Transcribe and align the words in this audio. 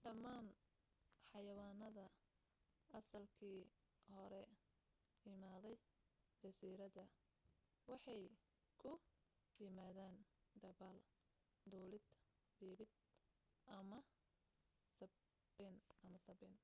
dhammaan 0.00 0.46
xawanaanada 1.28 2.02
asalkii 2.98 3.60
hore 4.14 4.40
imaaday 5.32 5.76
jasiiradda 6.42 7.04
waxay 7.90 8.22
ku 8.80 8.90
yimaadeen 9.62 10.16
dabaal 10.62 10.98
duulid 11.72 12.04
biibid 12.58 12.92
ama 13.78 13.98
sabbayn 16.26 16.56